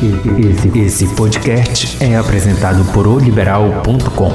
[0.00, 4.32] Esse, esse podcast é apresentado por oliberal.com.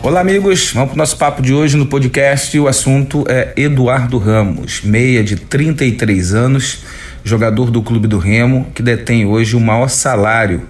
[0.00, 0.70] Olá, amigos.
[0.72, 2.56] Vamos para o nosso papo de hoje no podcast.
[2.56, 6.84] O assunto é Eduardo Ramos, meia de 33 anos,
[7.24, 10.62] jogador do Clube do Remo, que detém hoje o maior salário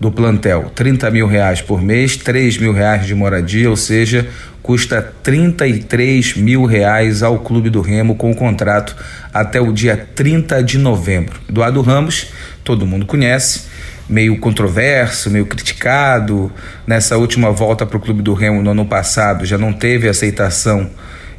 [0.00, 4.28] do plantel, 30 mil reais por mês, 3 mil reais de moradia, ou seja,
[4.62, 8.96] custa 33 mil reais ao Clube do Remo com o contrato
[9.32, 11.38] até o dia 30 de novembro.
[11.48, 12.28] Eduardo Ramos,
[12.62, 13.66] todo mundo conhece,
[14.08, 16.50] meio controverso, meio criticado.
[16.86, 20.90] Nessa última volta para o Clube do Remo no ano passado, já não teve aceitação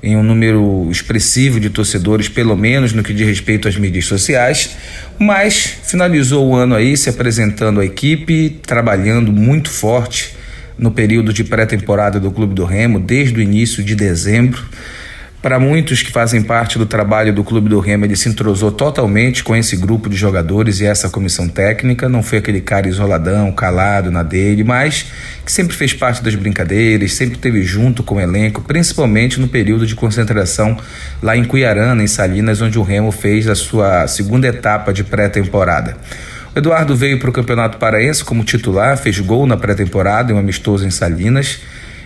[0.02, 4.76] em um número expressivo de torcedores, pelo menos no que diz respeito às mídias sociais,
[5.18, 10.36] mas finalizou o ano aí se apresentando à equipe, trabalhando muito forte
[10.78, 14.64] no período de pré-temporada do Clube do Remo, desde o início de dezembro.
[15.46, 19.44] Para muitos que fazem parte do trabalho do Clube do Remo, ele se entrosou totalmente
[19.44, 22.10] com esse grupo de jogadores e essa comissão técnica.
[22.10, 25.06] Não foi aquele cara isoladão, calado na dele, mas
[25.46, 29.86] que sempre fez parte das brincadeiras, sempre esteve junto com o elenco, principalmente no período
[29.86, 30.80] de concentração
[31.22, 35.96] lá em Cuiarana, em Salinas, onde o Remo fez a sua segunda etapa de pré-temporada.
[36.56, 40.88] Eduardo veio para o Campeonato Paraense como titular, fez gol na pré-temporada em um amistoso
[40.88, 41.60] em Salinas.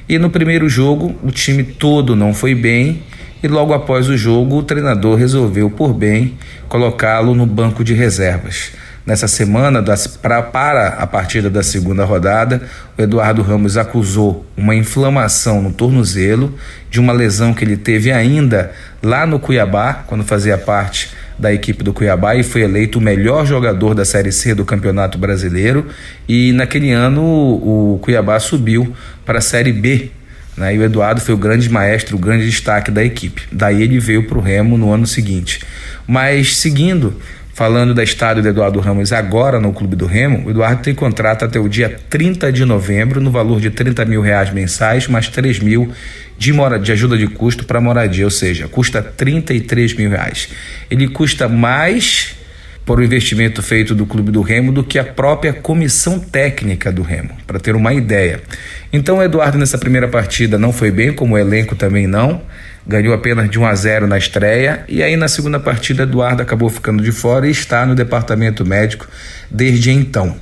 [0.09, 3.02] E no primeiro jogo, o time todo não foi bem
[3.41, 6.37] e logo após o jogo o treinador resolveu por bem
[6.67, 8.71] colocá-lo no banco de reservas.
[9.05, 9.83] Nessa semana,
[10.21, 12.61] pra, para a partida da segunda rodada,
[12.95, 16.53] o Eduardo Ramos acusou uma inflamação no tornozelo,
[16.91, 21.83] de uma lesão que ele teve ainda lá no Cuiabá, quando fazia parte da equipe
[21.83, 25.87] do Cuiabá e foi eleito o melhor jogador da Série C do Campeonato Brasileiro.
[26.27, 28.93] E naquele ano o Cuiabá subiu
[29.25, 30.11] para a Série B
[30.59, 30.75] né?
[30.75, 33.43] E o Eduardo foi o grande maestro, o grande destaque da equipe.
[33.52, 35.61] Daí ele veio para o Remo no ano seguinte.
[36.05, 37.16] Mas seguindo,
[37.53, 41.45] falando da história do Eduardo Ramos agora no Clube do Remo, o Eduardo tem contrato
[41.45, 45.59] até o dia 30 de novembro, no valor de 30 mil reais mensais, mais 3
[45.59, 45.91] mil
[46.38, 50.50] de, mora, de ajuda de custo para moradia, ou seja, custa 33 mil reais.
[50.91, 52.35] Ele custa mais
[52.89, 57.38] por investimento feito do Clube do Remo do que a própria comissão técnica do Remo,
[57.45, 58.41] para ter uma ideia.
[58.91, 62.41] Então o Eduardo nessa primeira partida não foi bem, como o elenco também não,
[62.88, 66.67] ganhou apenas de 1 a 0 na estreia e aí na segunda partida Eduardo acabou
[66.67, 69.07] ficando de fora e está no departamento médico
[69.51, 70.35] desde então.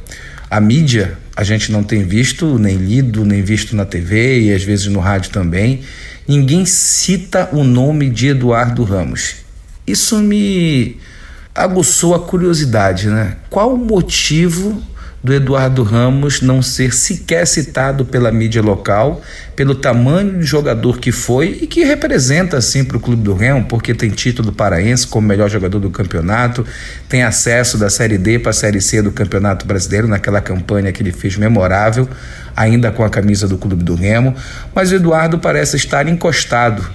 [0.50, 4.64] A mídia a gente não tem visto, nem lido, nem visto na TV e às
[4.64, 5.82] vezes no rádio também.
[6.26, 9.36] Ninguém cita o nome de Eduardo Ramos.
[9.86, 10.96] Isso me
[11.58, 13.36] aguçou a curiosidade, né?
[13.50, 14.82] Qual o motivo
[15.24, 19.22] do Eduardo Ramos não ser sequer citado pela mídia local,
[19.56, 23.66] pelo tamanho de jogador que foi e que representa assim para o Clube do Remo,
[23.66, 26.66] porque tem título paraense como melhor jogador do campeonato,
[27.10, 31.02] tem acesso da Série D para a Série C do Campeonato Brasileiro naquela campanha que
[31.02, 32.08] ele fez memorável,
[32.56, 34.36] ainda com a camisa do Clube do Remo,
[34.74, 36.88] mas o Eduardo parece estar encostado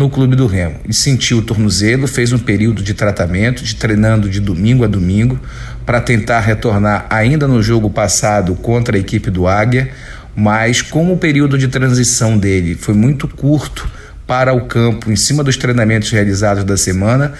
[0.00, 4.30] no Clube do Remo e sentiu o tornozelo, fez um período de tratamento, de treinando
[4.30, 5.38] de domingo a domingo
[5.84, 9.90] para tentar retornar ainda no jogo passado contra a equipe do Águia,
[10.34, 13.90] mas como o período de transição dele foi muito curto
[14.26, 17.34] para o campo em cima dos treinamentos realizados da semana.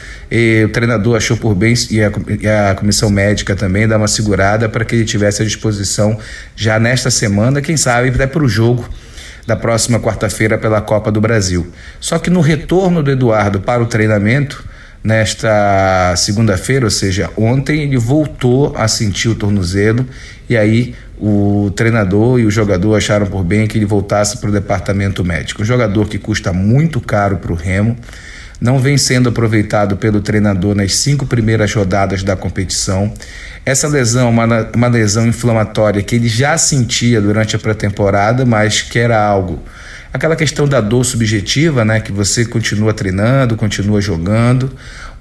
[0.62, 4.69] o treinador achou por bem e a, e a, comissão médica também dar uma segurada
[4.69, 6.19] para que ele tivesse à disposição
[6.54, 8.87] já nesta semana, quem sabe até para o jogo
[9.47, 11.67] da próxima quarta-feira pela Copa do Brasil.
[12.01, 14.65] Só que no retorno do Eduardo para o treinamento,
[15.03, 20.06] nesta segunda-feira, ou seja, ontem, ele voltou a sentir o tornozelo
[20.49, 24.53] e aí o treinador e o jogador acharam por bem que ele voltasse para o
[24.53, 25.62] departamento médico.
[25.62, 27.97] Um jogador que custa muito caro para o Remo
[28.60, 33.12] não vem sendo aproveitado pelo treinador nas cinco primeiras rodadas da competição.
[33.65, 38.82] Essa lesão é uma, uma lesão inflamatória que ele já sentia durante a pré-temporada, mas
[38.82, 39.62] que era algo.
[40.12, 42.00] Aquela questão da dor subjetiva, né?
[42.00, 44.72] Que você continua treinando, continua jogando,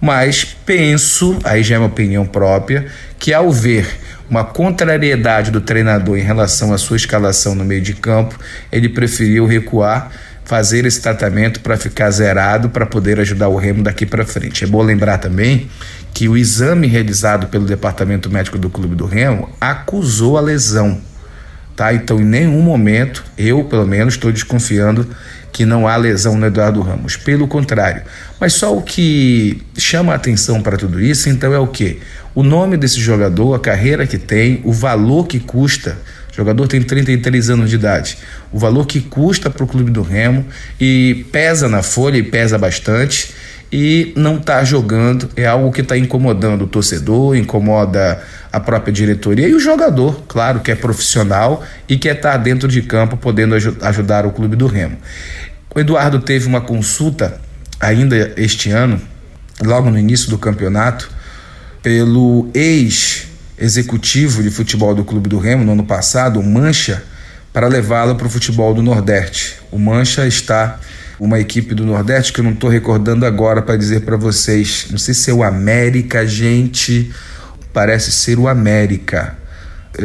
[0.02, 2.88] mas penso, aí já é uma opinião própria,
[3.20, 3.88] que ao ver
[4.30, 8.40] uma contrariedade do treinador em relação à sua escalação no meio de campo,
[8.72, 10.12] ele preferiu recuar
[10.50, 14.64] fazer esse tratamento para ficar zerado para poder ajudar o Remo daqui para frente.
[14.64, 15.70] É bom lembrar também
[16.12, 21.00] que o exame realizado pelo Departamento Médico do Clube do Remo acusou a lesão.
[21.76, 21.94] Tá?
[21.94, 25.08] Então, em nenhum momento, eu pelo menos estou desconfiando
[25.52, 27.18] que não há lesão no Eduardo Ramos.
[27.18, 28.04] Pelo contrário.
[28.40, 32.00] Mas só o que chama a atenção para tudo isso, então, é o que?
[32.34, 35.98] O nome desse jogador, a carreira que tem, o valor que custa
[36.40, 38.18] jogador tem 33 anos de idade.
[38.52, 40.46] O valor que custa para o clube do Remo
[40.80, 43.34] e pesa na folha e pesa bastante
[43.72, 49.48] e não está jogando é algo que está incomodando o torcedor, incomoda a própria diretoria
[49.48, 53.68] e o jogador, claro, que é profissional e que está dentro de campo podendo aj
[53.82, 54.98] ajudar o clube do Remo.
[55.74, 57.40] O Eduardo teve uma consulta
[57.80, 59.00] ainda este ano,
[59.64, 61.10] logo no início do campeonato,
[61.82, 67.04] pelo ex-executivo de futebol do Clube do Remo no ano passado, o Mancha,
[67.54, 69.58] para levá-lo para o futebol do Nordeste.
[69.72, 70.80] O Mancha está
[71.20, 74.88] uma equipe do Nordeste que eu não estou recordando agora para dizer para vocês.
[74.90, 77.12] Não sei se é o América, gente.
[77.80, 79.38] Parece ser o América,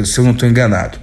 [0.04, 0.96] se eu não estou enganado.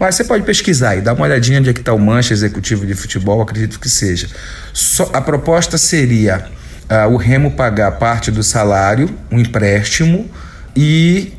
[0.00, 2.86] Mas você pode pesquisar aí, dar uma olhadinha onde é que está o Mancha Executivo
[2.86, 4.30] de Futebol, acredito que seja.
[4.72, 6.46] Só, a proposta seria
[6.90, 10.26] uh, o Remo pagar parte do salário, um empréstimo,
[10.74, 11.34] e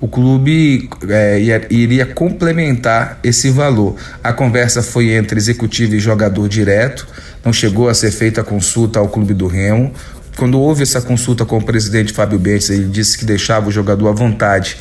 [0.00, 3.96] o clube é, iria complementar esse valor.
[4.22, 7.08] A conversa foi entre executivo e jogador direto,
[7.44, 9.92] não chegou a ser feita a consulta ao clube do Remo.
[10.38, 14.08] Quando houve essa consulta com o presidente Fábio Bentes, ele disse que deixava o jogador
[14.08, 14.76] à vontade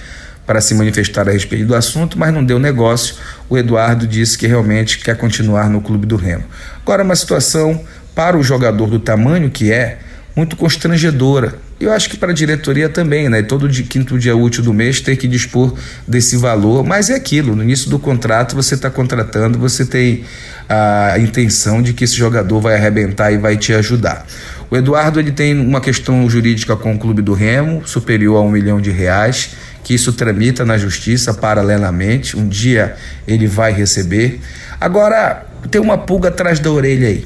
[0.45, 3.15] para se manifestar a respeito do assunto, mas não deu negócio.
[3.49, 6.43] O Eduardo disse que realmente quer continuar no clube do Remo.
[6.83, 7.83] Agora, uma situação
[8.13, 9.97] para o jogador do tamanho que é,
[10.35, 11.55] muito constrangedora.
[11.79, 13.41] Eu acho que para a diretoria também, né?
[13.41, 15.73] Todo quinto dia útil do mês ter que dispor
[16.07, 20.23] desse valor, mas é aquilo, no início do contrato você está contratando, você tem
[20.69, 24.25] a intenção de que esse jogador vai arrebentar e vai te ajudar.
[24.69, 28.51] O Eduardo ele tem uma questão jurídica com o clube do Remo, superior a um
[28.51, 32.37] milhão de reais, que isso tramita na justiça paralelamente.
[32.37, 34.41] Um dia ele vai receber.
[34.79, 37.25] Agora, tem uma pulga atrás da orelha aí.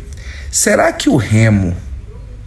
[0.52, 1.76] Será que o Remo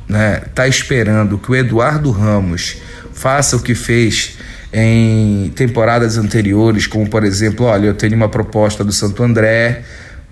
[0.09, 2.77] né, tá esperando que o Eduardo Ramos
[3.13, 4.37] faça o que fez
[4.73, 9.83] em temporadas anteriores, como por exemplo, olha, eu tenho uma proposta do Santo André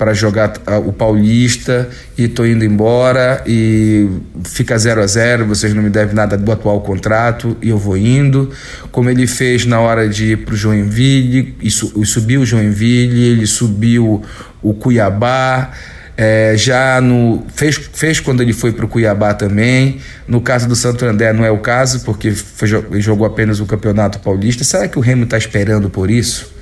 [0.03, 0.53] para jogar
[0.85, 1.89] o Paulista
[2.19, 4.09] e tô indo embora e
[4.43, 7.97] fica 0 a 0 vocês não me devem nada do atual contrato e eu vou
[7.97, 8.51] indo.
[8.91, 12.45] Como ele fez na hora de ir para o Joinville, e, su, e subiu o
[12.45, 14.25] Joinville, ele subiu
[14.61, 15.71] o Cuiabá,
[16.17, 19.99] é, já no fez, fez quando ele foi para o Cuiabá também.
[20.27, 22.69] No caso do Santo André não é o caso, porque foi,
[23.01, 24.65] jogou apenas o Campeonato Paulista.
[24.65, 26.61] Será que o Remo está esperando por isso?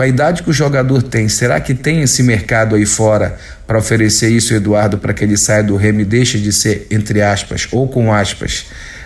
[0.00, 3.36] Com a idade que o jogador tem, será que tem esse mercado aí fora
[3.66, 7.20] para oferecer isso, Eduardo, para que ele saia do Remo e deixe de ser, entre
[7.20, 8.64] aspas, ou com aspas,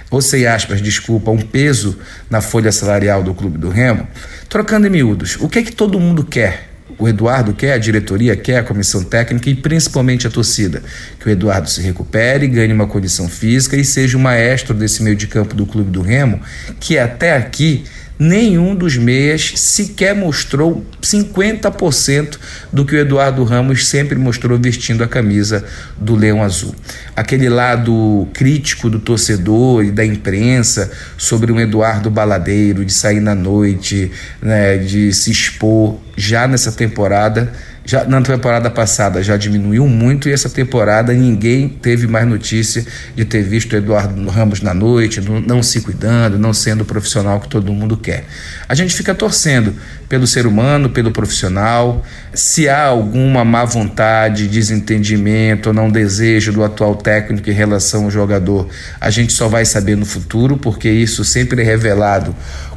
[0.09, 1.99] ou sem aspas, desculpa, um peso
[2.31, 4.07] na folha salarial do clube do Remo?
[4.49, 6.69] Trocando em miúdos, o que é que todo mundo quer?
[6.97, 10.83] o Eduardo quer, a diretoria quer, a comissão técnica e principalmente a torcida.
[11.19, 15.17] Que o Eduardo se recupere, ganhe uma condição física e seja o maestro desse meio
[15.17, 16.41] de campo do Clube do Remo,
[16.79, 17.85] que até aqui
[18.19, 22.39] nenhum dos meias sequer mostrou 50%
[22.73, 25.65] do que o Eduardo Ramos sempre mostrou vestindo a camisa
[25.97, 26.75] do Leão Azul.
[27.17, 33.35] Aquele lado crítico do torcedor e da imprensa sobre um Eduardo baladeiro, de sair na
[33.35, 37.53] noite, né, de se expor, já nessa temporada
[37.85, 42.85] já na temporada passada já diminuiu muito e essa temporada ninguém teve mais notícia
[43.15, 47.49] de ter visto Eduardo Ramos na noite, não se cuidando, não sendo o profissional que
[47.49, 48.25] todo mundo quer.
[48.67, 49.75] A gente fica torcendo
[50.09, 52.03] pelo ser humano, pelo profissional.
[52.33, 58.11] Se há alguma má vontade, desentendimento ou não desejo do atual técnico em relação ao
[58.11, 58.69] jogador,
[59.01, 62.35] a gente só vai saber no futuro, porque isso sempre é revelado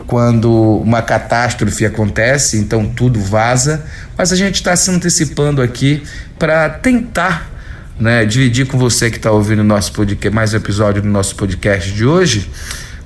[0.08, 3.86] quando uma catástrofe acontece, então tudo vaza,
[4.18, 6.02] mas a gente está se antecipando aqui
[6.40, 7.52] para tentar
[8.00, 11.92] né, dividir com você que está ouvindo nosso podcast, mais um episódio do nosso podcast
[11.92, 12.50] de hoje,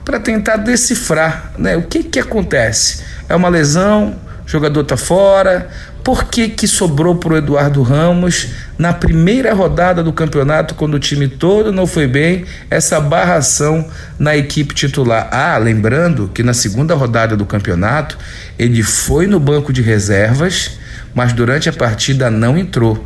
[0.05, 3.01] para tentar decifrar né, o que, que acontece.
[3.27, 4.15] É uma lesão,
[4.45, 5.69] jogador está fora,
[6.03, 10.99] por que, que sobrou para o Eduardo Ramos na primeira rodada do campeonato, quando o
[10.99, 15.29] time todo não foi bem, essa barração na equipe titular?
[15.31, 18.17] Ah, lembrando que na segunda rodada do campeonato
[18.57, 20.79] ele foi no banco de reservas,
[21.13, 23.05] mas durante a partida não entrou.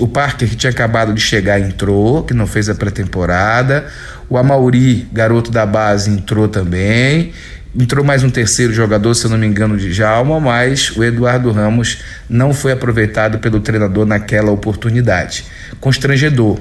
[0.00, 3.86] O Parker, que tinha acabado de chegar, entrou, que não fez a pré-temporada.
[4.28, 7.32] O Amauri, garoto da base, entrou também.
[7.78, 11.52] Entrou mais um terceiro jogador, se eu não me engano, de Jalma, mas o Eduardo
[11.52, 15.44] Ramos não foi aproveitado pelo treinador naquela oportunidade.
[15.78, 16.58] Constrangedor,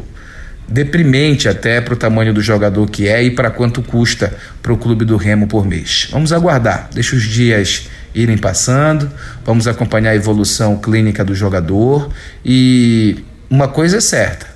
[0.67, 4.77] deprimente até para o tamanho do jogador que é e para quanto custa para o
[4.77, 6.10] clube do Remo por mês.
[6.12, 9.10] Vamos aguardar, deixa os dias irem passando,
[9.45, 12.12] vamos acompanhar a evolução clínica do jogador.
[12.43, 14.48] E uma coisa é certa,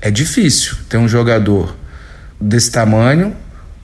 [0.00, 1.76] é difícil ter um jogador
[2.40, 3.34] desse tamanho,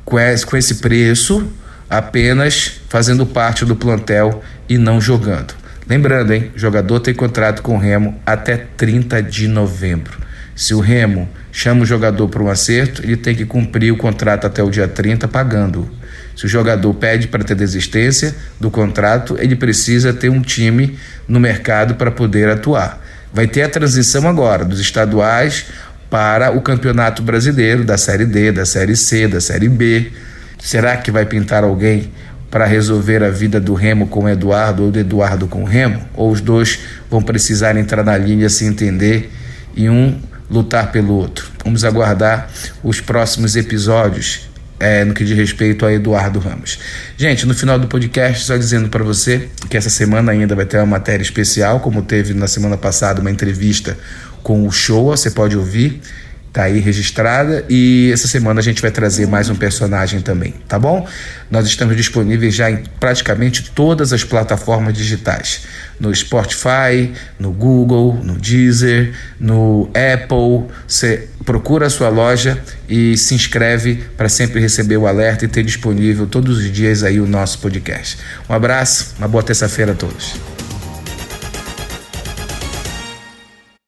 [0.04, 0.20] com
[0.56, 1.50] esse preço,
[1.92, 5.52] apenas fazendo parte do plantel e não jogando.
[5.86, 6.50] Lembrando, hein?
[6.56, 10.18] Jogador tem contrato com o Remo até 30 de novembro.
[10.56, 14.46] Se o Remo chama o jogador para um acerto, ele tem que cumprir o contrato
[14.46, 15.86] até o dia 30 pagando.
[16.34, 21.38] Se o jogador pede para ter desistência do contrato, ele precisa ter um time no
[21.38, 23.04] mercado para poder atuar.
[23.34, 25.66] Vai ter a transição agora dos estaduais
[26.08, 30.10] para o Campeonato Brasileiro, da Série D, da Série C, da Série B.
[30.62, 32.12] Será que vai pintar alguém
[32.48, 36.00] para resolver a vida do Remo com o Eduardo ou do Eduardo com o Remo?
[36.14, 36.78] Ou os dois
[37.10, 39.32] vão precisar entrar na linha, se entender
[39.74, 41.50] e um lutar pelo outro?
[41.64, 42.48] Vamos aguardar
[42.80, 46.78] os próximos episódios é, no que diz respeito a Eduardo Ramos.
[47.16, 50.76] Gente, no final do podcast, só dizendo para você que essa semana ainda vai ter
[50.76, 53.98] uma matéria especial, como teve na semana passada uma entrevista
[54.44, 56.00] com o Show, você pode ouvir
[56.52, 60.78] tá aí registrada e essa semana a gente vai trazer mais um personagem também, tá
[60.78, 61.08] bom?
[61.50, 65.62] Nós estamos disponíveis já em praticamente todas as plataformas digitais,
[65.98, 70.68] no Spotify, no Google, no Deezer, no Apple.
[70.86, 75.62] Você procura a sua loja e se inscreve para sempre receber o alerta e ter
[75.62, 78.18] disponível todos os dias aí o nosso podcast.
[78.48, 80.61] Um abraço, uma boa terça-feira a todos.